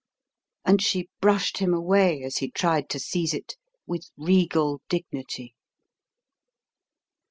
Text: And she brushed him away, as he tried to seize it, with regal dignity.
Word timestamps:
And 0.65 0.81
she 0.81 1.09
brushed 1.21 1.59
him 1.59 1.75
away, 1.75 2.23
as 2.23 2.37
he 2.37 2.49
tried 2.49 2.89
to 2.89 2.99
seize 2.99 3.35
it, 3.35 3.55
with 3.85 4.09
regal 4.17 4.81
dignity. 4.89 5.53